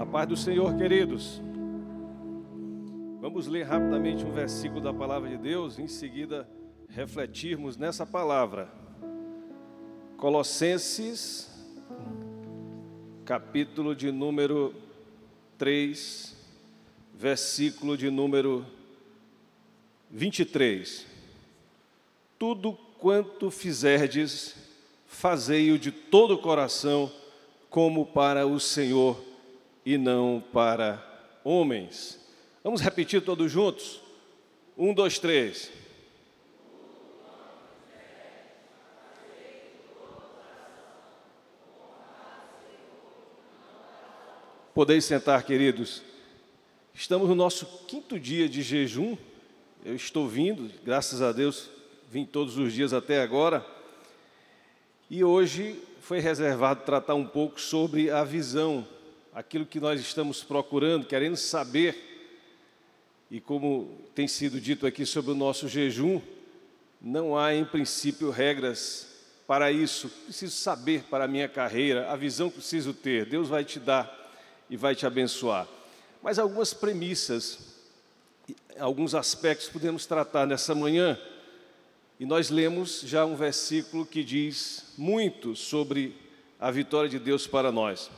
A 0.00 0.06
paz 0.06 0.26
do 0.26 0.34
Senhor, 0.34 0.74
queridos. 0.78 1.42
Vamos 3.20 3.46
ler 3.46 3.64
rapidamente 3.64 4.24
um 4.24 4.32
versículo 4.32 4.80
da 4.80 4.94
palavra 4.94 5.28
de 5.28 5.36
Deus, 5.36 5.78
em 5.78 5.86
seguida 5.86 6.48
refletirmos 6.88 7.76
nessa 7.76 8.06
palavra. 8.06 8.72
Colossenses, 10.16 11.50
capítulo 13.26 13.94
de 13.94 14.10
número 14.10 14.74
3, 15.58 16.34
versículo 17.14 17.94
de 17.94 18.08
número 18.08 18.64
23. 20.10 21.06
Tudo 22.38 22.72
quanto 22.98 23.50
fizerdes, 23.50 24.56
fazei-o 25.06 25.78
de 25.78 25.92
todo 25.92 26.36
o 26.36 26.38
coração, 26.38 27.12
como 27.68 28.06
para 28.06 28.46
o 28.46 28.58
Senhor 28.58 29.28
e 29.84 29.96
não 29.96 30.42
para 30.52 31.02
homens. 31.44 32.20
Vamos 32.62 32.80
repetir 32.80 33.22
todos 33.22 33.50
juntos? 33.50 34.00
Um, 34.76 34.92
dois, 34.92 35.18
três. 35.18 35.70
Podeis 44.72 45.04
sentar, 45.04 45.42
queridos. 45.42 46.02
Estamos 46.94 47.28
no 47.28 47.34
nosso 47.34 47.66
quinto 47.86 48.18
dia 48.18 48.48
de 48.48 48.62
jejum. 48.62 49.16
Eu 49.84 49.94
estou 49.94 50.28
vindo, 50.28 50.70
graças 50.84 51.20
a 51.20 51.32
Deus, 51.32 51.70
vim 52.10 52.24
todos 52.24 52.56
os 52.56 52.72
dias 52.72 52.92
até 52.92 53.20
agora. 53.20 53.66
E 55.08 55.24
hoje 55.24 55.82
foi 56.00 56.20
reservado 56.20 56.84
tratar 56.84 57.14
um 57.14 57.26
pouco 57.26 57.60
sobre 57.60 58.10
a 58.10 58.22
visão, 58.22 58.86
aquilo 59.32 59.64
que 59.66 59.80
nós 59.80 60.00
estamos 60.00 60.42
procurando, 60.42 61.06
querendo 61.06 61.36
saber. 61.36 62.08
E 63.30 63.40
como 63.40 63.98
tem 64.14 64.26
sido 64.26 64.60
dito 64.60 64.86
aqui 64.86 65.06
sobre 65.06 65.30
o 65.30 65.36
nosso 65.36 65.68
jejum, 65.68 66.20
não 67.00 67.38
há 67.38 67.54
em 67.54 67.64
princípio 67.64 68.30
regras 68.30 69.08
para 69.46 69.70
isso. 69.70 70.08
Preciso 70.24 70.56
saber 70.56 71.04
para 71.04 71.24
a 71.24 71.28
minha 71.28 71.48
carreira, 71.48 72.10
a 72.10 72.16
visão 72.16 72.48
que 72.48 72.56
preciso 72.56 72.92
ter. 72.92 73.26
Deus 73.26 73.48
vai 73.48 73.64
te 73.64 73.78
dar 73.78 74.18
e 74.68 74.76
vai 74.76 74.94
te 74.94 75.06
abençoar. 75.06 75.66
Mas 76.22 76.38
algumas 76.38 76.74
premissas, 76.74 77.58
alguns 78.78 79.14
aspectos 79.14 79.68
podemos 79.68 80.06
tratar 80.06 80.46
nessa 80.46 80.74
manhã. 80.74 81.18
E 82.18 82.26
nós 82.26 82.50
lemos 82.50 83.00
já 83.00 83.24
um 83.24 83.34
versículo 83.34 84.04
que 84.04 84.22
diz 84.22 84.92
muito 84.98 85.56
sobre 85.56 86.14
a 86.58 86.70
vitória 86.70 87.08
de 87.08 87.18
Deus 87.18 87.46
para 87.46 87.72
nós. 87.72 88.10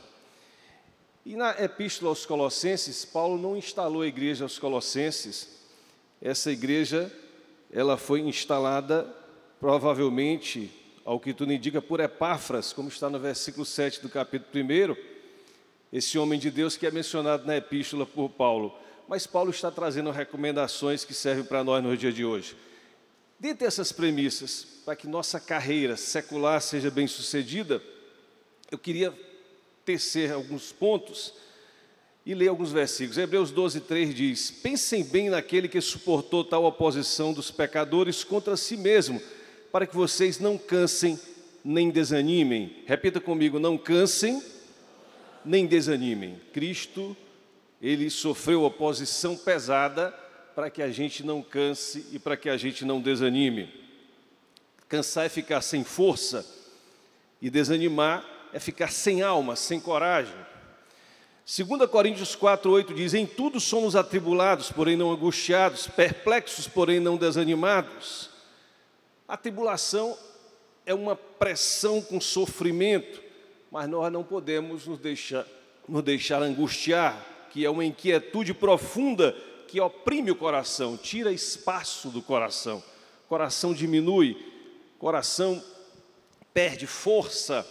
E 1.25 1.37
na 1.37 1.51
epístola 1.51 2.09
aos 2.09 2.25
Colossenses, 2.25 3.05
Paulo 3.05 3.41
não 3.41 3.55
instalou 3.55 4.01
a 4.01 4.07
igreja 4.07 4.43
aos 4.43 4.59
Colossenses. 4.59 5.47
Essa 6.21 6.51
igreja, 6.51 7.09
ela 7.71 7.95
foi 7.95 8.19
instalada 8.19 9.07
provavelmente, 9.57 10.69
ao 11.05 11.21
que 11.21 11.33
tudo 11.33 11.53
indica, 11.53 11.81
por 11.81 12.01
Epáfras, 12.01 12.73
como 12.73 12.89
está 12.89 13.09
no 13.09 13.17
versículo 13.19 13.65
7 13.65 14.01
do 14.01 14.09
capítulo 14.09 14.65
1, 14.65 14.95
esse 15.93 16.19
homem 16.19 16.37
de 16.37 16.51
Deus 16.51 16.75
que 16.75 16.85
é 16.85 16.91
mencionado 16.91 17.45
na 17.45 17.55
epístola 17.55 18.05
por 18.05 18.29
Paulo. 18.29 18.77
Mas 19.07 19.25
Paulo 19.25 19.51
está 19.51 19.71
trazendo 19.71 20.11
recomendações 20.11 21.05
que 21.05 21.13
servem 21.13 21.45
para 21.45 21.63
nós 21.63 21.81
no 21.81 21.95
dia 21.95 22.11
de 22.11 22.25
hoje. 22.25 22.57
Dentre 23.39 23.65
essas 23.65 23.93
premissas, 23.93 24.65
para 24.83 24.95
que 24.95 25.07
nossa 25.07 25.39
carreira 25.39 25.95
secular 25.95 26.61
seja 26.61 26.91
bem 26.91 27.07
sucedida, 27.07 27.81
eu 28.69 28.77
queria 28.77 29.13
tecer 29.85 30.31
alguns 30.31 30.71
pontos 30.71 31.33
e 32.25 32.33
ler 32.33 32.47
alguns 32.47 32.71
versículos. 32.71 33.17
Hebreus 33.17 33.51
12, 33.51 33.81
3 33.81 34.15
diz: 34.15 34.51
Pensem 34.51 35.03
bem 35.03 35.29
naquele 35.29 35.67
que 35.67 35.81
suportou 35.81 36.43
tal 36.43 36.63
oposição 36.63 37.33
dos 37.33 37.51
pecadores 37.51 38.23
contra 38.23 38.55
si 38.55 38.77
mesmo, 38.77 39.21
para 39.71 39.85
que 39.85 39.95
vocês 39.95 40.39
não 40.39 40.57
cansem 40.57 41.19
nem 41.63 41.89
desanimem. 41.89 42.83
Repita 42.85 43.19
comigo: 43.19 43.59
não 43.59 43.77
cansem 43.77 44.41
nem 45.43 45.65
desanimem. 45.65 46.39
Cristo, 46.53 47.15
ele 47.81 48.09
sofreu 48.09 48.63
oposição 48.63 49.35
pesada 49.35 50.11
para 50.55 50.69
que 50.69 50.81
a 50.81 50.89
gente 50.89 51.25
não 51.25 51.41
canse 51.41 52.05
e 52.11 52.19
para 52.19 52.37
que 52.37 52.49
a 52.49 52.55
gente 52.55 52.85
não 52.85 53.01
desanime. 53.01 53.69
Cansar 54.87 55.25
é 55.25 55.29
ficar 55.29 55.61
sem 55.61 55.83
força 55.83 56.45
e 57.41 57.49
desanimar 57.49 58.23
é 58.53 58.59
ficar 58.59 58.91
sem 58.91 59.23
alma, 59.23 59.55
sem 59.55 59.79
coragem. 59.79 60.35
2 61.45 61.89
Coríntios 61.89 62.35
4, 62.35 62.71
8 62.71 62.93
diz: 62.93 63.13
Em 63.13 63.25
tudo 63.25 63.59
somos 63.59 63.95
atribulados, 63.95 64.71
porém 64.71 64.95
não 64.95 65.11
angustiados, 65.11 65.87
perplexos, 65.87 66.67
porém 66.67 66.99
não 66.99 67.17
desanimados. 67.17 68.29
A 69.27 69.35
tribulação 69.35 70.17
é 70.85 70.93
uma 70.93 71.15
pressão 71.15 72.01
com 72.01 72.21
sofrimento, 72.21 73.21
mas 73.71 73.89
nós 73.89 74.11
não 74.13 74.23
podemos 74.23 74.85
nos 74.85 74.99
deixar, 74.99 75.45
nos 75.89 76.03
deixar 76.03 76.41
angustiar, 76.41 77.49
que 77.51 77.65
é 77.65 77.69
uma 77.69 77.83
inquietude 77.83 78.53
profunda 78.53 79.35
que 79.67 79.81
oprime 79.81 80.29
o 80.29 80.35
coração, 80.35 80.95
tira 80.95 81.31
espaço 81.31 82.09
do 82.09 82.21
coração. 82.21 82.83
O 83.25 83.27
coração 83.27 83.73
diminui, 83.73 84.37
o 84.95 84.99
coração 84.99 85.61
perde 86.53 86.85
força, 86.85 87.67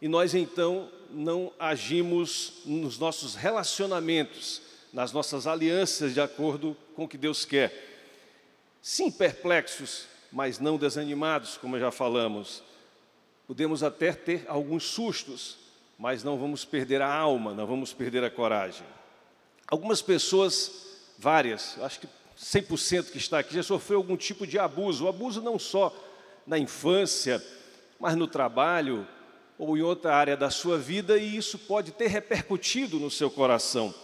e 0.00 0.08
nós 0.08 0.34
então 0.34 0.88
não 1.10 1.52
agimos 1.58 2.62
nos 2.64 2.98
nossos 2.98 3.34
relacionamentos, 3.34 4.62
nas 4.92 5.12
nossas 5.12 5.46
alianças 5.46 6.14
de 6.14 6.20
acordo 6.20 6.76
com 6.94 7.04
o 7.04 7.08
que 7.08 7.18
Deus 7.18 7.44
quer. 7.44 7.88
Sim, 8.80 9.10
perplexos, 9.10 10.06
mas 10.32 10.58
não 10.58 10.78
desanimados, 10.78 11.56
como 11.56 11.78
já 11.78 11.90
falamos. 11.90 12.62
Podemos 13.46 13.82
até 13.82 14.12
ter 14.12 14.44
alguns 14.48 14.84
sustos, 14.84 15.58
mas 15.98 16.24
não 16.24 16.38
vamos 16.38 16.64
perder 16.64 17.02
a 17.02 17.12
alma, 17.12 17.52
não 17.52 17.66
vamos 17.66 17.92
perder 17.92 18.24
a 18.24 18.30
coragem. 18.30 18.86
Algumas 19.66 20.00
pessoas, 20.00 20.98
várias, 21.18 21.76
acho 21.80 22.00
que 22.00 22.08
100% 22.40 23.10
que 23.10 23.18
está 23.18 23.38
aqui, 23.40 23.54
já 23.54 23.62
sofreu 23.62 23.98
algum 23.98 24.16
tipo 24.16 24.46
de 24.46 24.58
abuso. 24.58 25.04
O 25.04 25.08
abuso 25.08 25.42
não 25.42 25.58
só 25.58 25.94
na 26.46 26.58
infância, 26.58 27.44
mas 27.98 28.16
no 28.16 28.26
trabalho, 28.26 29.06
ou 29.60 29.76
em 29.76 29.82
outra 29.82 30.16
área 30.16 30.38
da 30.38 30.48
sua 30.48 30.78
vida 30.78 31.18
e 31.18 31.36
isso 31.36 31.58
pode 31.58 31.92
ter 31.92 32.06
repercutido 32.06 32.98
no 32.98 33.10
seu 33.10 33.30
coração. 33.30 33.94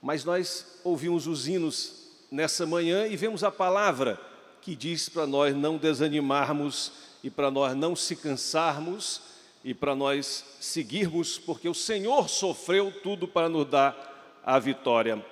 Mas 0.00 0.24
nós 0.24 0.78
ouvimos 0.84 1.26
os 1.26 1.48
hinos 1.48 2.06
nessa 2.30 2.64
manhã 2.64 3.08
e 3.08 3.16
vemos 3.16 3.42
a 3.42 3.50
palavra 3.50 4.18
que 4.60 4.76
diz 4.76 5.08
para 5.08 5.26
nós 5.26 5.56
não 5.56 5.76
desanimarmos 5.76 6.92
e 7.20 7.28
para 7.28 7.50
nós 7.50 7.74
não 7.74 7.96
se 7.96 8.14
cansarmos 8.14 9.22
e 9.64 9.74
para 9.74 9.96
nós 9.96 10.44
seguirmos, 10.60 11.36
porque 11.36 11.68
o 11.68 11.74
Senhor 11.74 12.28
sofreu 12.28 12.92
tudo 13.02 13.26
para 13.26 13.48
nos 13.48 13.66
dar 13.66 14.40
a 14.46 14.56
vitória. 14.60 15.24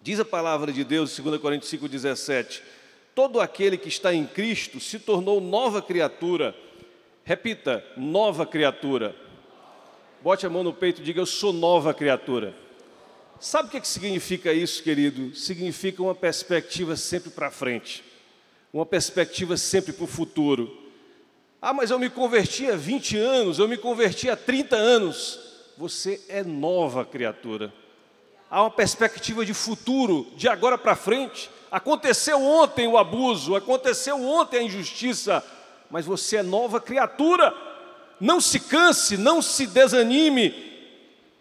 Diz 0.00 0.20
a 0.20 0.24
palavra 0.24 0.72
de 0.72 0.84
Deus, 0.84 1.18
2 1.18 1.40
Coríntios 1.40 1.72
5,17: 1.72 2.62
Todo 3.12 3.40
aquele 3.40 3.76
que 3.76 3.88
está 3.88 4.14
em 4.14 4.24
Cristo 4.24 4.78
se 4.78 5.00
tornou 5.00 5.40
nova 5.40 5.82
criatura 5.82 6.54
Repita, 7.24 7.82
nova 7.96 8.44
criatura. 8.44 9.16
Bote 10.22 10.46
a 10.46 10.50
mão 10.50 10.62
no 10.62 10.74
peito 10.74 11.00
e 11.00 11.04
diga: 11.04 11.20
Eu 11.20 11.26
sou 11.26 11.54
nova 11.54 11.94
criatura. 11.94 12.54
Sabe 13.40 13.68
o 13.68 13.70
que, 13.70 13.78
é 13.78 13.82
significa 13.82 14.52
isso, 14.52 14.82
querido? 14.82 15.34
Significa 15.34 16.02
uma 16.02 16.14
perspectiva 16.14 16.96
sempre 16.96 17.30
para 17.30 17.50
frente, 17.50 18.04
uma 18.72 18.84
perspectiva 18.84 19.56
sempre 19.56 19.92
para 19.92 20.04
o 20.04 20.06
futuro. 20.06 20.82
Ah, 21.60 21.72
mas 21.72 21.90
eu 21.90 21.98
me 21.98 22.10
converti 22.10 22.70
há 22.70 22.76
20 22.76 23.16
anos, 23.16 23.58
eu 23.58 23.66
me 23.66 23.78
converti 23.78 24.28
há 24.28 24.36
30 24.36 24.76
anos. 24.76 25.40
Você 25.78 26.20
é 26.28 26.44
nova 26.44 27.06
criatura. 27.06 27.72
Há 28.50 28.62
uma 28.62 28.70
perspectiva 28.70 29.44
de 29.46 29.54
futuro, 29.54 30.30
de 30.36 30.46
agora 30.46 30.76
para 30.76 30.94
frente. 30.94 31.50
Aconteceu 31.70 32.40
ontem 32.40 32.86
o 32.86 32.98
abuso, 32.98 33.56
aconteceu 33.56 34.22
ontem 34.22 34.58
a 34.58 34.62
injustiça, 34.62 35.42
mas 35.90 36.06
você 36.06 36.36
é 36.36 36.42
nova 36.42 36.80
criatura. 36.80 37.54
Não 38.20 38.40
se 38.40 38.60
canse, 38.60 39.16
não 39.16 39.42
se 39.42 39.66
desanime, 39.66 40.50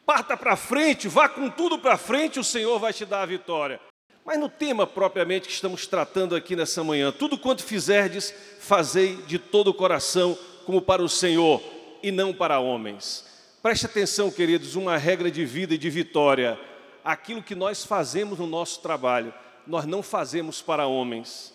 parta 0.06 0.36
para 0.36 0.56
frente, 0.56 1.08
vá 1.08 1.30
com 1.30 1.50
tudo 1.50 1.78
para 1.78 1.98
frente, 1.98 2.40
o 2.40 2.44
Senhor 2.44 2.80
vai 2.80 2.92
te 2.92 3.06
dar 3.06 3.22
a 3.22 3.28
vitória. 3.28 3.80
Mas 4.26 4.40
no 4.40 4.50
tema 4.50 4.88
propriamente 4.88 5.48
que 5.48 5.54
estamos 5.54 5.86
tratando 5.86 6.36
aqui 6.36 6.56
nessa 6.56 6.84
manhã, 6.84 7.12
tudo 7.12 7.38
quanto 7.38 7.64
fizerdes, 7.64 8.34
fazei 8.60 9.18
de 9.28 9.38
todo 9.38 9.70
o 9.70 9.74
coração, 9.74 10.38
como 10.66 10.82
para 10.82 11.04
o 11.04 11.10
Senhor 11.10 11.62
e 12.02 12.12
não 12.12 12.34
para 12.34 12.60
homens. 12.60 13.26
Preste 13.62 13.86
atenção, 13.86 14.32
queridos, 14.32 14.76
uma 14.76 14.98
regra 14.98 15.30
de 15.30 15.46
vida 15.46 15.74
e 15.74 15.78
de 15.78 15.90
vitória. 15.90 16.60
Aquilo 17.04 17.44
que 17.44 17.56
nós 17.56 17.84
fazemos 17.84 18.40
no 18.40 18.48
nosso 18.48 18.82
trabalho, 18.82 19.34
nós 19.68 19.86
não 19.86 20.02
fazemos 20.02 20.62
para 20.62 20.88
homens, 20.88 21.53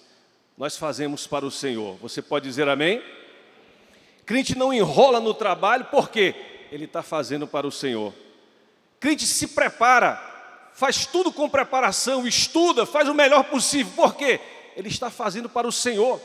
nós 0.59 0.77
fazemos 0.77 1.25
para 1.25 1.47
o 1.47 1.53
Senhor. 1.53 1.97
Você 2.03 2.21
pode 2.21 2.49
dizer 2.49 2.69
amém? 2.69 3.01
Crente 4.27 4.59
não 4.59 4.75
enrola 4.75 5.21
no 5.21 5.33
trabalho, 5.33 5.85
porque 5.85 6.35
ele 6.73 6.85
está 6.85 7.01
fazendo 7.01 7.47
para 7.47 7.65
o 7.65 7.71
Senhor. 7.71 8.13
Crente 8.99 9.25
se 9.25 9.47
prepara, 9.47 10.21
faz 10.75 11.07
tudo 11.07 11.33
com 11.33 11.49
preparação, 11.49 12.27
estuda, 12.27 12.85
faz 12.85 13.09
o 13.09 13.15
melhor 13.15 13.45
possível. 13.45 13.93
Por 13.95 14.17
quê? 14.17 14.41
Ele 14.77 14.89
está 14.89 15.09
fazendo 15.09 15.49
para 15.49 15.69
o 15.69 15.73
Senhor. 15.73 16.21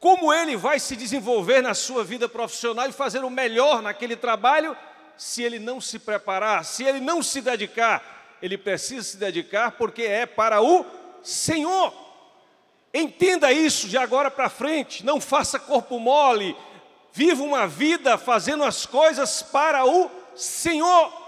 Como 0.00 0.32
ele 0.32 0.56
vai 0.56 0.80
se 0.80 0.96
desenvolver 0.96 1.62
na 1.62 1.72
sua 1.72 2.02
vida 2.02 2.28
profissional 2.28 2.88
e 2.88 2.92
fazer 2.92 3.22
o 3.22 3.30
melhor 3.30 3.80
naquele 3.82 4.16
trabalho 4.16 4.76
se 5.16 5.44
ele 5.44 5.60
não 5.60 5.80
se 5.80 6.00
preparar, 6.00 6.64
se 6.64 6.82
ele 6.82 6.98
não 6.98 7.22
se 7.22 7.40
dedicar? 7.40 8.36
Ele 8.42 8.58
precisa 8.58 9.04
se 9.04 9.16
dedicar 9.16 9.72
porque 9.72 10.02
é 10.02 10.26
para 10.26 10.60
o 10.60 10.84
Senhor. 11.22 12.09
Entenda 12.92 13.52
isso 13.52 13.88
de 13.88 13.96
agora 13.96 14.30
para 14.30 14.48
frente, 14.48 15.04
não 15.06 15.20
faça 15.20 15.58
corpo 15.58 15.98
mole, 15.98 16.56
viva 17.12 17.42
uma 17.42 17.66
vida 17.66 18.18
fazendo 18.18 18.64
as 18.64 18.84
coisas 18.84 19.42
para 19.42 19.84
o 19.84 20.10
Senhor. 20.34 21.20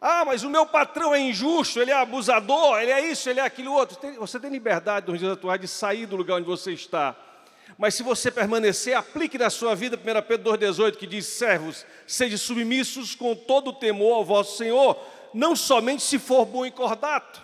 Ah, 0.00 0.24
mas 0.24 0.42
o 0.42 0.50
meu 0.50 0.66
patrão 0.66 1.14
é 1.14 1.20
injusto, 1.20 1.80
ele 1.80 1.90
é 1.90 1.94
abusador, 1.94 2.80
ele 2.80 2.90
é 2.90 3.00
isso, 3.10 3.28
ele 3.28 3.40
é 3.40 3.44
aquilo 3.44 3.72
outro. 3.72 3.98
Você 4.18 4.38
tem 4.38 4.50
liberdade 4.50 5.10
nos 5.10 5.18
dias 5.18 5.32
atuais 5.32 5.60
de 5.60 5.68
sair 5.68 6.06
do 6.06 6.16
lugar 6.16 6.36
onde 6.36 6.46
você 6.46 6.72
está. 6.72 7.16
Mas 7.78 7.94
se 7.94 8.02
você 8.02 8.30
permanecer, 8.30 8.96
aplique 8.96 9.38
na 9.38 9.50
sua 9.50 9.74
vida 9.74 9.96
1 9.96 10.22
Pedro 10.26 10.52
2,18, 10.52 10.96
que 10.96 11.06
diz: 11.06 11.26
servos, 11.26 11.84
sede 12.06 12.38
submissos 12.38 13.14
com 13.14 13.34
todo 13.34 13.70
o 13.70 13.72
temor 13.72 14.16
ao 14.16 14.24
vosso 14.24 14.56
Senhor, 14.56 14.96
não 15.34 15.56
somente 15.56 16.02
se 16.02 16.18
for 16.18 16.44
bom 16.44 16.64
e 16.64 16.70
cordato. 16.70 17.42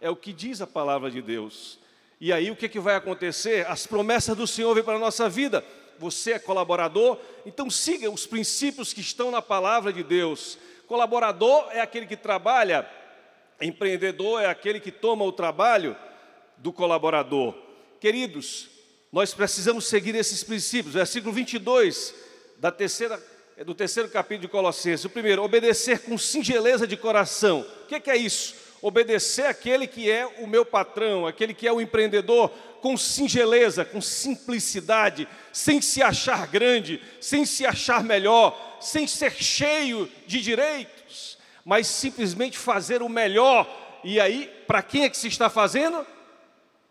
É 0.00 0.08
o 0.08 0.16
que 0.16 0.32
diz 0.32 0.60
a 0.60 0.66
palavra 0.66 1.10
de 1.10 1.20
Deus. 1.20 1.79
E 2.20 2.32
aí 2.32 2.50
o 2.50 2.56
que, 2.56 2.68
que 2.68 2.78
vai 2.78 2.96
acontecer? 2.96 3.66
As 3.66 3.86
promessas 3.86 4.36
do 4.36 4.46
Senhor 4.46 4.74
vêm 4.74 4.84
para 4.84 4.96
a 4.96 5.00
nossa 5.00 5.28
vida. 5.28 5.64
Você 5.98 6.32
é 6.32 6.38
colaborador, 6.38 7.18
então 7.46 7.70
siga 7.70 8.10
os 8.10 8.26
princípios 8.26 8.92
que 8.92 9.00
estão 9.00 9.30
na 9.30 9.40
palavra 9.40 9.92
de 9.92 10.02
Deus. 10.02 10.58
Colaborador 10.86 11.68
é 11.70 11.80
aquele 11.80 12.06
que 12.06 12.16
trabalha, 12.16 12.88
empreendedor 13.60 14.42
é 14.42 14.46
aquele 14.46 14.80
que 14.80 14.90
toma 14.90 15.24
o 15.24 15.32
trabalho 15.32 15.96
do 16.58 16.72
colaborador. 16.72 17.54
Queridos, 17.98 18.68
nós 19.10 19.34
precisamos 19.34 19.86
seguir 19.86 20.14
esses 20.14 20.44
princípios. 20.44 20.94
Versículo 20.94 21.32
22 21.32 22.14
da 22.58 22.70
terceira, 22.70 23.22
do 23.64 23.74
terceiro 23.74 24.08
capítulo 24.10 24.42
de 24.42 24.48
Colossenses. 24.48 25.04
O 25.04 25.10
primeiro, 25.10 25.42
obedecer 25.42 26.00
com 26.00 26.16
singeleza 26.18 26.86
de 26.86 26.96
coração. 26.96 27.60
O 27.84 27.86
que, 27.86 28.00
que 28.00 28.10
é 28.10 28.16
isso? 28.16 28.54
Obedecer 28.82 29.46
aquele 29.46 29.86
que 29.86 30.10
é 30.10 30.26
o 30.26 30.46
meu 30.46 30.64
patrão, 30.64 31.26
aquele 31.26 31.52
que 31.52 31.68
é 31.68 31.72
o 31.72 31.80
empreendedor, 31.80 32.50
com 32.80 32.96
singeleza, 32.96 33.84
com 33.84 34.00
simplicidade, 34.00 35.28
sem 35.52 35.82
se 35.82 36.02
achar 36.02 36.46
grande, 36.46 37.02
sem 37.20 37.44
se 37.44 37.66
achar 37.66 38.02
melhor, 38.02 38.78
sem 38.80 39.06
ser 39.06 39.32
cheio 39.32 40.10
de 40.26 40.40
direitos, 40.40 41.36
mas 41.64 41.86
simplesmente 41.86 42.56
fazer 42.56 43.02
o 43.02 43.08
melhor. 43.08 43.68
E 44.02 44.18
aí, 44.18 44.50
para 44.66 44.82
quem 44.82 45.04
é 45.04 45.10
que 45.10 45.16
se 45.16 45.28
está 45.28 45.50
fazendo? 45.50 46.06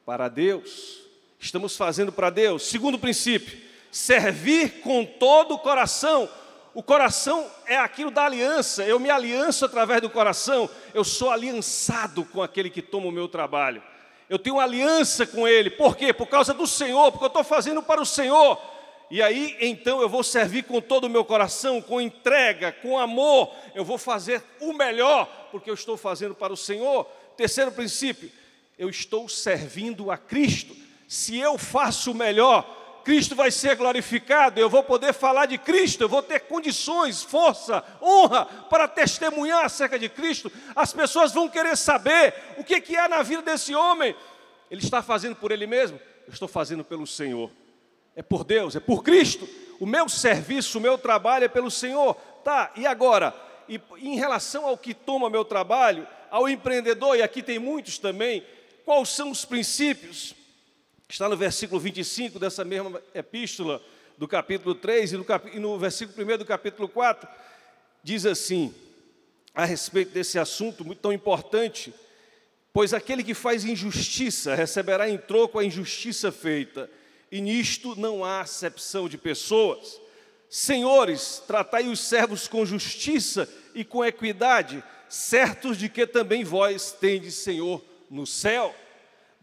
Para 0.06 0.28
Deus. 0.28 1.00
Estamos 1.40 1.76
fazendo 1.76 2.12
para 2.12 2.30
Deus. 2.30 2.68
Segundo 2.68 3.00
princípio, 3.00 3.58
servir 3.92 4.82
com 4.82 5.06
todo 5.06 5.56
o 5.56 5.60
coração. 5.60 6.30
O 6.74 6.84
coração 6.84 7.50
é 7.66 7.78
aquilo 7.78 8.12
da 8.12 8.26
aliança. 8.26 8.84
Eu 8.84 9.00
me 9.00 9.10
alianço 9.10 9.66
através 9.66 10.02
do 10.02 10.10
coração. 10.10 10.70
Eu 10.94 11.04
sou 11.04 11.32
aliançado 11.32 12.24
com 12.26 12.42
aquele 12.42 12.70
que 12.70 12.82
toma 12.82 13.08
o 13.08 13.12
meu 13.12 13.28
trabalho. 13.28 13.82
Eu 14.30 14.38
tenho 14.38 14.60
aliança 14.60 15.26
com 15.26 15.48
ele. 15.48 15.72
Por 15.72 15.98
quê? 15.98 16.14
Por 16.14 16.28
causa 16.28 16.54
do 16.54 16.68
Senhor, 16.68 17.12
porque 17.12 17.26
eu 17.26 17.30
estou 17.30 17.44
fazendo 17.44 17.82
para 17.82 18.00
o 18.00 18.06
Senhor. 18.06 18.62
E 19.10 19.24
aí, 19.24 19.58
então, 19.60 20.02
eu 20.02 20.08
vou 20.08 20.24
servir 20.24 20.64
com 20.66 20.80
todo 20.80 21.06
o 21.06 21.10
meu 21.10 21.26
coração, 21.26 21.82
com 21.82 22.00
entrega, 22.00 22.72
com 22.72 23.00
amor. 23.00 23.52
Eu 23.74 23.84
vou 23.84 23.98
fazer 23.98 24.44
o 24.62 24.72
melhor, 24.72 25.26
porque 25.52 25.70
eu 25.70 25.74
estou 25.74 25.98
fazendo 25.98 26.36
para 26.36 26.54
o 26.54 26.58
Senhor. 26.58 27.06
Terceiro 27.36 27.72
princípio, 27.72 28.32
eu 28.78 28.88
estou 28.88 29.28
servindo 29.28 30.12
a 30.12 30.18
Cristo. 30.18 30.76
Se 31.08 31.36
eu 31.40 31.58
faço 31.58 32.12
o 32.12 32.16
melhor, 32.16 32.64
Cristo 33.04 33.36
vai 33.36 33.52
ser 33.52 33.76
glorificado. 33.76 34.60
Eu 34.60 34.70
vou 34.70 34.84
poder 34.84 35.14
falar 35.14 35.46
de 35.46 35.58
Cristo, 35.58 36.02
eu 36.02 36.10
vou 36.10 36.22
ter 36.22 36.42
condições, 36.42 37.24
força, 37.24 37.84
honra 38.02 38.46
para 38.46 38.88
testemunhar 38.88 39.66
acerca 39.66 39.98
de 39.98 40.10
Cristo. 40.10 40.52
As 40.76 40.94
pessoas 40.94 41.32
vão 41.34 41.50
querer 41.50 41.76
saber 41.78 42.34
o 42.58 42.64
que, 42.64 42.80
que 42.82 42.96
há 42.96 43.08
na 43.08 43.22
vida 43.22 43.42
desse 43.42 43.74
homem. 43.74 44.16
Ele 44.70 44.82
está 44.82 45.02
fazendo 45.02 45.36
por 45.36 45.52
ele 45.52 45.66
mesmo? 45.66 46.00
Eu 46.28 46.34
estou 46.34 46.48
fazendo 46.48 46.84
pelo 46.84 47.08
Senhor 47.08 47.50
é 48.20 48.22
por 48.22 48.44
Deus, 48.44 48.76
é 48.76 48.82
por 48.82 49.02
Cristo. 49.02 49.48
O 49.80 49.86
meu 49.86 50.10
serviço, 50.10 50.78
o 50.78 50.82
meu 50.82 50.98
trabalho 50.98 51.46
é 51.46 51.48
pelo 51.48 51.72
Senhor. 51.72 52.16
Tá, 52.44 52.70
e 52.76 52.86
agora? 52.86 53.34
E, 53.68 53.80
em 53.98 54.18
relação 54.18 54.66
ao 54.66 54.78
que 54.78 54.94
toma 54.94 55.30
meu 55.30 55.46
trabalho, 55.46 56.06
ao 56.30 56.50
empreendedor, 56.50 57.16
e 57.16 57.22
aqui 57.22 57.42
tem 57.42 57.60
muitos 57.60 57.98
também, 57.98 58.44
quais 58.84 59.08
são 59.08 59.32
os 59.32 59.46
princípios? 59.46 60.36
Está 61.12 61.28
no 61.28 61.36
versículo 61.36 61.82
25 61.82 62.38
dessa 62.38 62.64
mesma 62.64 63.02
epístola, 63.16 63.82
do 64.16 64.28
capítulo 64.28 64.76
3, 64.76 65.14
e 65.14 65.18
no, 65.18 65.26
cap... 65.26 65.50
e 65.52 65.60
no 65.60 65.76
versículo 65.80 66.36
1 66.36 66.38
do 66.38 66.46
capítulo 66.46 66.88
4, 66.88 67.28
diz 68.04 68.28
assim, 68.28 68.72
a 69.56 69.66
respeito 69.66 70.12
desse 70.12 70.38
assunto 70.38 70.86
muito 70.86 71.00
tão 71.00 71.12
importante, 71.12 71.92
pois 72.72 72.94
aquele 72.94 73.24
que 73.24 73.34
faz 73.34 73.66
injustiça 73.66 74.54
receberá 74.54 75.10
em 75.10 75.18
troco 75.18 75.58
a 75.58 75.66
injustiça 75.66 76.32
feita, 76.32 76.88
e 77.32 77.42
nisto 77.42 77.96
não 77.96 78.24
há 78.24 78.42
acepção 78.42 79.10
de 79.10 79.18
pessoas. 79.18 80.00
Senhores, 80.48 81.42
tratai 81.48 81.88
os 81.88 82.02
servos 82.02 82.48
com 82.48 82.64
justiça 82.64 83.50
e 83.74 83.84
com 83.84 84.06
equidade, 84.06 84.84
certos 85.08 85.76
de 85.76 85.90
que 85.90 86.06
também 86.06 86.44
vós 86.44 86.92
tendes 86.92 87.34
Senhor 87.34 87.84
no 88.12 88.28
céu. 88.28 88.76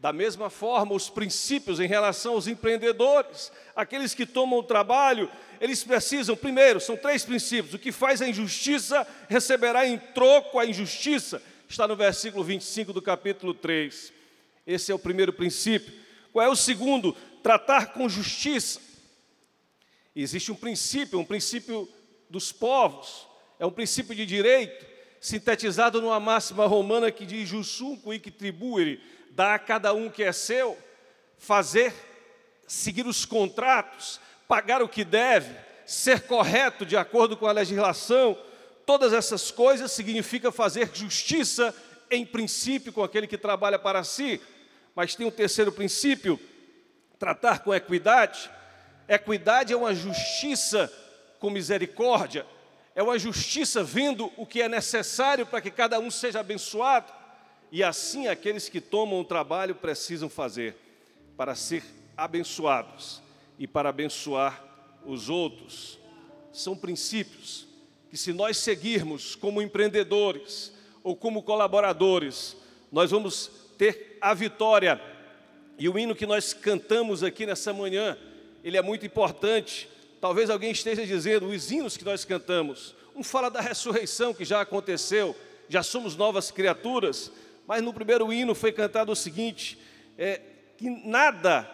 Da 0.06 0.12
mesma 0.12 0.48
forma, 0.48 0.94
os 0.94 1.10
princípios 1.10 1.80
em 1.80 1.88
relação 1.88 2.34
aos 2.34 2.46
empreendedores, 2.46 3.50
aqueles 3.74 4.14
que 4.14 4.24
tomam 4.24 4.60
o 4.60 4.62
trabalho, 4.62 5.28
eles 5.60 5.82
precisam, 5.82 6.36
primeiro, 6.36 6.80
são 6.80 6.96
três 6.96 7.24
princípios: 7.24 7.74
o 7.74 7.78
que 7.80 7.90
faz 7.90 8.22
a 8.22 8.28
injustiça 8.28 9.04
receberá 9.28 9.84
em 9.84 9.98
troco 9.98 10.60
a 10.60 10.64
injustiça, 10.64 11.42
está 11.68 11.88
no 11.88 11.96
versículo 11.96 12.44
25 12.44 12.92
do 12.92 13.02
capítulo 13.02 13.52
3. 13.52 14.12
Esse 14.64 14.92
é 14.92 14.94
o 14.94 14.98
primeiro 15.00 15.32
princípio. 15.32 15.92
Qual 16.32 16.46
é 16.46 16.48
o 16.48 16.54
segundo? 16.54 17.12
tratar 17.42 17.92
com 17.92 18.08
justiça. 18.08 18.80
Existe 20.14 20.52
um 20.52 20.56
princípio, 20.56 21.18
um 21.18 21.24
princípio 21.24 21.88
dos 22.30 22.52
povos, 22.52 23.26
é 23.58 23.66
um 23.66 23.72
princípio 23.72 24.14
de 24.14 24.24
direito, 24.24 24.86
sintetizado 25.20 26.00
numa 26.00 26.20
máxima 26.20 26.66
romana 26.66 27.10
que 27.10 27.26
diz: 27.26 27.48
Jusum 27.48 27.96
quic 27.96 28.30
tribuere, 28.30 29.00
dá 29.30 29.54
a 29.54 29.58
cada 29.58 29.92
um 29.92 30.08
que 30.08 30.22
é 30.22 30.32
seu, 30.32 30.76
fazer, 31.38 31.92
seguir 32.66 33.06
os 33.06 33.24
contratos, 33.24 34.20
pagar 34.48 34.82
o 34.82 34.88
que 34.88 35.04
deve, 35.04 35.54
ser 35.84 36.22
correto 36.22 36.84
de 36.84 36.96
acordo 36.96 37.36
com 37.36 37.46
a 37.46 37.52
legislação, 37.52 38.36
todas 38.84 39.12
essas 39.12 39.50
coisas 39.50 39.92
significa 39.92 40.50
fazer 40.50 40.90
justiça 40.92 41.74
em 42.10 42.24
princípio 42.24 42.92
com 42.92 43.02
aquele 43.02 43.26
que 43.26 43.38
trabalha 43.38 43.78
para 43.78 44.04
si. 44.04 44.40
Mas 44.94 45.14
tem 45.14 45.26
um 45.26 45.30
terceiro 45.30 45.70
princípio, 45.70 46.40
tratar 47.18 47.60
com 47.60 47.74
equidade. 47.74 48.50
Equidade 49.08 49.72
é 49.72 49.76
uma 49.76 49.94
justiça 49.94 50.92
com 51.38 51.50
misericórdia, 51.50 52.46
é 52.96 53.02
uma 53.02 53.18
justiça 53.18 53.84
vendo 53.84 54.32
o 54.38 54.46
que 54.46 54.62
é 54.62 54.70
necessário 54.70 55.44
para 55.44 55.60
que 55.60 55.70
cada 55.70 56.00
um 56.00 56.10
seja 56.10 56.40
abençoado. 56.40 57.12
E 57.70 57.84
assim 57.84 58.26
aqueles 58.26 58.70
que 58.70 58.80
tomam 58.80 59.20
o 59.20 59.24
trabalho 59.24 59.74
precisam 59.74 60.30
fazer 60.30 60.74
para 61.36 61.54
ser 61.54 61.84
abençoados 62.16 63.20
e 63.58 63.66
para 63.66 63.90
abençoar 63.90 64.64
os 65.04 65.28
outros. 65.28 65.98
São 66.50 66.74
princípios 66.74 67.68
que, 68.08 68.16
se 68.16 68.32
nós 68.32 68.56
seguirmos 68.56 69.34
como 69.34 69.60
empreendedores 69.60 70.72
ou 71.04 71.14
como 71.14 71.42
colaboradores, 71.42 72.56
nós 72.90 73.10
vamos 73.10 73.50
ter 73.76 74.16
a 74.22 74.32
vitória 74.32 74.98
e 75.78 75.86
o 75.86 75.98
hino 75.98 76.14
que 76.14 76.24
nós 76.24 76.54
cantamos 76.54 77.22
aqui 77.22 77.44
nessa 77.44 77.74
manhã, 77.74 78.16
ele 78.64 78.78
é 78.78 78.82
muito 78.82 79.04
importante. 79.04 79.86
Talvez 80.20 80.50
alguém 80.50 80.70
esteja 80.70 81.06
dizendo, 81.06 81.48
os 81.48 81.70
hinos 81.70 81.96
que 81.96 82.04
nós 82.04 82.24
cantamos, 82.24 82.94
um 83.14 83.22
fala 83.22 83.50
da 83.50 83.60
ressurreição 83.60 84.34
que 84.34 84.44
já 84.44 84.60
aconteceu, 84.60 85.36
já 85.68 85.82
somos 85.82 86.16
novas 86.16 86.50
criaturas, 86.50 87.30
mas 87.66 87.82
no 87.82 87.92
primeiro 87.92 88.32
hino 88.32 88.54
foi 88.54 88.72
cantado 88.72 89.12
o 89.12 89.16
seguinte: 89.16 89.78
é, 90.16 90.40
que 90.76 90.88
nada 90.88 91.68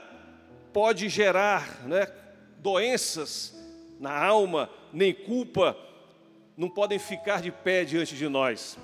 pode 0.73 1.09
gerar 1.09 1.87
né, 1.87 2.07
doenças 2.59 3.55
na 4.01 4.13
alma, 4.25 4.71
nem 4.93 5.13
culpa, 5.13 5.77
não 6.57 6.69
podem 6.69 6.99
ficar 6.99 7.41
de 7.43 7.51
pé 7.51 7.85
diante 7.85 8.17
de 8.17 8.29
nós. 8.29 8.79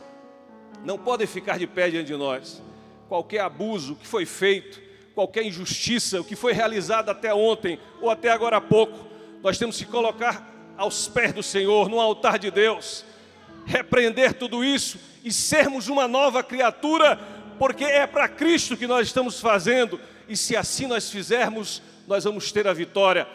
Não 0.84 0.98
podem 0.98 1.26
ficar 1.26 1.58
de 1.58 1.66
pé 1.66 1.90
diante 1.90 2.06
de 2.06 2.16
nós. 2.16 2.62
Qualquer 3.08 3.40
abuso 3.40 3.96
que 3.96 4.06
foi 4.06 4.26
feito, 4.26 4.80
qualquer 5.14 5.44
injustiça, 5.44 6.20
o 6.20 6.24
que 6.24 6.36
foi 6.36 6.52
realizado 6.52 7.08
até 7.08 7.34
ontem 7.34 7.78
ou 8.00 8.10
até 8.10 8.30
agora 8.30 8.58
há 8.58 8.60
pouco, 8.60 9.07
nós 9.42 9.58
temos 9.58 9.76
que 9.76 9.84
colocar 9.84 10.46
aos 10.76 11.08
pés 11.08 11.32
do 11.32 11.42
Senhor, 11.42 11.88
no 11.88 12.00
altar 12.00 12.38
de 12.38 12.50
Deus, 12.50 13.04
repreender 13.66 14.34
tudo 14.34 14.64
isso 14.64 14.98
e 15.24 15.32
sermos 15.32 15.88
uma 15.88 16.06
nova 16.06 16.42
criatura, 16.42 17.18
porque 17.58 17.84
é 17.84 18.06
para 18.06 18.28
Cristo 18.28 18.76
que 18.76 18.86
nós 18.86 19.08
estamos 19.08 19.40
fazendo, 19.40 20.00
e 20.28 20.36
se 20.36 20.56
assim 20.56 20.86
nós 20.86 21.10
fizermos, 21.10 21.82
nós 22.06 22.24
vamos 22.24 22.52
ter 22.52 22.66
a 22.66 22.72
vitória. 22.72 23.26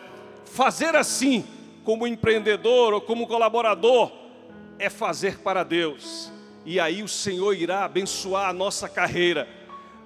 Fazer 0.45 0.95
assim, 0.95 1.45
como 1.83 2.07
empreendedor 2.07 2.93
ou 2.93 3.01
como 3.01 3.27
colaborador, 3.27 4.11
é 4.79 4.89
fazer 4.89 5.39
para 5.39 5.63
Deus, 5.63 6.31
e 6.65 6.79
aí 6.79 7.03
o 7.03 7.07
Senhor 7.07 7.53
irá 7.53 7.83
abençoar 7.83 8.49
a 8.49 8.53
nossa 8.53 8.87
carreira, 8.87 9.47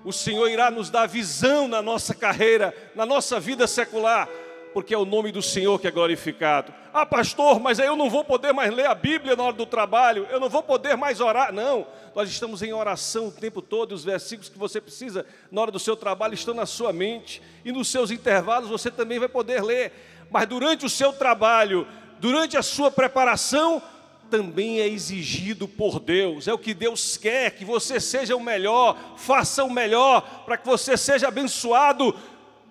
o 0.04 0.12
Senhor 0.12 0.50
irá 0.50 0.72
nos 0.72 0.90
dar 0.90 1.08
visão 1.08 1.68
na 1.68 1.82
nossa 1.82 2.14
carreira, 2.16 2.74
na 2.96 3.06
nossa 3.06 3.40
vida 3.40 3.68
secular, 3.68 4.28
porque 4.74 4.94
é 4.94 4.98
o 4.98 5.06
nome 5.06 5.32
do 5.32 5.42
Senhor 5.42 5.80
que 5.80 5.88
é 5.88 5.92
glorificado. 5.92 6.74
Ah, 6.94 7.06
pastor, 7.06 7.60
mas 7.60 7.80
aí 7.80 7.88
eu 7.88 7.96
não 7.96 8.10
vou 8.10 8.24
poder 8.24 8.54
mais 8.54 8.74
ler 8.74 8.88
a 8.88 8.96
Bíblia 8.96 9.36
na 9.36 9.44
hora 9.44 9.54
do 9.54 9.66
trabalho, 9.66 10.28
eu 10.32 10.40
não 10.40 10.50
vou 10.50 10.64
poder 10.64 10.98
mais 10.98 11.22
orar. 11.22 11.54
Não, 11.54 11.86
nós 12.16 12.30
estamos 12.30 12.64
em 12.64 12.74
oração 12.74 13.28
o 13.28 13.32
tempo 13.32 13.62
todo, 13.62 13.92
os 13.92 14.04
versículos 14.04 14.50
que 14.50 14.58
você 14.58 14.82
precisa 14.82 15.26
na 15.52 15.62
hora 15.62 15.72
do 15.72 15.80
seu 15.80 15.96
trabalho 15.96 16.34
estão 16.34 16.54
na 16.54 16.66
sua 16.66 16.92
mente, 16.92 17.42
e 17.64 17.72
nos 17.72 17.88
seus 17.90 18.10
intervalos 18.10 18.70
você 18.70 18.90
também 18.90 19.20
vai 19.20 19.30
poder 19.30 19.64
ler. 19.64 19.92
Mas 20.32 20.48
durante 20.48 20.86
o 20.86 20.90
seu 20.90 21.14
trabalho, 21.14 21.88
durante 22.20 22.58
a 22.58 22.64
sua 22.64 22.90
preparação, 22.90 23.82
também 24.30 24.82
é 24.82 24.88
exigido 24.88 25.68
por 25.68 26.00
Deus, 26.00 26.48
é 26.48 26.54
o 26.54 26.58
que 26.58 26.74
Deus 26.74 27.16
quer, 27.16 27.52
que 27.52 27.64
você 27.64 28.00
seja 28.00 28.36
o 28.36 28.44
melhor, 28.44 28.98
faça 29.18 29.64
o 29.64 29.72
melhor, 29.72 30.44
para 30.46 30.58
que 30.58 30.66
você 30.66 30.98
seja 30.98 31.28
abençoado. 31.28 32.16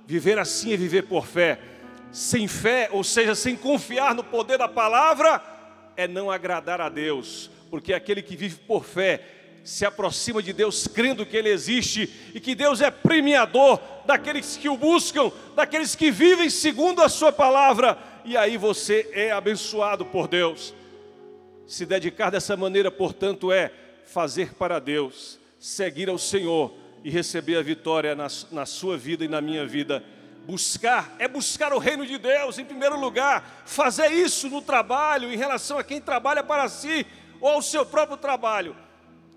Viver 0.04 0.38
assim 0.38 0.72
é 0.72 0.76
viver 0.76 1.02
por 1.02 1.26
fé 1.26 1.58
sem 2.16 2.48
fé, 2.48 2.88
ou 2.92 3.04
seja, 3.04 3.34
sem 3.34 3.54
confiar 3.54 4.14
no 4.14 4.24
poder 4.24 4.56
da 4.56 4.66
palavra, 4.66 5.38
é 5.94 6.08
não 6.08 6.30
agradar 6.30 6.80
a 6.80 6.88
Deus, 6.88 7.50
porque 7.68 7.92
aquele 7.92 8.22
que 8.22 8.34
vive 8.34 8.56
por 8.66 8.86
fé 8.86 9.20
se 9.62 9.84
aproxima 9.84 10.42
de 10.42 10.54
Deus 10.54 10.86
crendo 10.86 11.26
que 11.26 11.36
Ele 11.36 11.50
existe 11.50 12.10
e 12.32 12.40
que 12.40 12.54
Deus 12.54 12.80
é 12.80 12.90
premiador 12.90 13.78
daqueles 14.06 14.56
que 14.56 14.66
o 14.66 14.78
buscam, 14.78 15.30
daqueles 15.54 15.94
que 15.94 16.10
vivem 16.10 16.48
segundo 16.48 17.02
a 17.02 17.08
Sua 17.10 17.30
palavra, 17.30 17.98
e 18.24 18.34
aí 18.34 18.56
você 18.56 19.10
é 19.12 19.30
abençoado 19.30 20.06
por 20.06 20.26
Deus. 20.26 20.72
Se 21.66 21.84
dedicar 21.84 22.30
dessa 22.30 22.56
maneira, 22.56 22.90
portanto, 22.90 23.52
é 23.52 23.70
fazer 24.06 24.54
para 24.54 24.78
Deus, 24.78 25.38
seguir 25.58 26.08
ao 26.08 26.16
Senhor 26.16 26.72
e 27.04 27.10
receber 27.10 27.58
a 27.58 27.62
vitória 27.62 28.14
na, 28.14 28.28
na 28.50 28.64
sua 28.64 28.96
vida 28.96 29.22
e 29.22 29.28
na 29.28 29.42
minha 29.42 29.66
vida 29.66 30.02
buscar, 30.46 31.16
é 31.18 31.26
buscar 31.26 31.72
o 31.72 31.78
reino 31.78 32.06
de 32.06 32.16
Deus 32.16 32.58
em 32.58 32.64
primeiro 32.64 32.98
lugar, 32.98 33.64
fazer 33.66 34.12
isso 34.12 34.48
no 34.48 34.62
trabalho, 34.62 35.32
em 35.32 35.36
relação 35.36 35.76
a 35.76 35.84
quem 35.84 36.00
trabalha 36.00 36.42
para 36.42 36.68
si 36.68 37.04
ou 37.40 37.48
ao 37.48 37.62
seu 37.62 37.84
próprio 37.84 38.16
trabalho, 38.16 38.76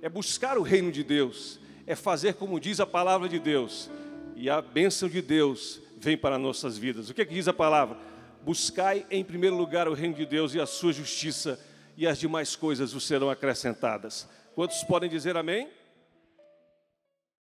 é 0.01 0.07
buscar 0.07 0.57
o 0.57 0.61
reino 0.61 0.91
de 0.91 1.03
Deus, 1.03 1.59
é 1.87 1.95
fazer 1.95 2.35
como 2.35 2.59
diz 2.59 2.79
a 2.79 2.85
palavra 2.85 3.27
de 3.27 3.39
Deus, 3.39 3.89
e 4.35 4.49
a 4.49 4.61
bênção 4.61 5.09
de 5.09 5.21
Deus 5.21 5.81
vem 5.97 6.15
para 6.15 6.37
nossas 6.37 6.77
vidas. 6.77 7.09
O 7.09 7.13
que, 7.13 7.23
é 7.23 7.25
que 7.25 7.33
diz 7.33 7.47
a 7.47 7.53
palavra? 7.53 7.97
Buscai 8.43 9.05
em 9.09 9.23
primeiro 9.23 9.57
lugar 9.57 9.87
o 9.87 9.93
reino 9.93 10.13
de 10.13 10.25
Deus 10.25 10.53
e 10.53 10.61
a 10.61 10.65
sua 10.65 10.93
justiça, 10.93 11.59
e 11.97 12.07
as 12.07 12.19
demais 12.19 12.55
coisas 12.55 12.93
vos 12.93 13.05
serão 13.05 13.29
acrescentadas. 13.29 14.29
Quantos 14.55 14.83
podem 14.83 15.09
dizer 15.09 15.35
amém? 15.35 15.67